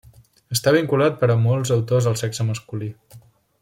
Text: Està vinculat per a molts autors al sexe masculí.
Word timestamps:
Està 0.55 0.73
vinculat 0.77 1.19
per 1.19 1.29
a 1.33 1.37
molts 1.43 1.75
autors 1.77 2.11
al 2.13 2.19
sexe 2.25 2.51
masculí. 2.53 2.93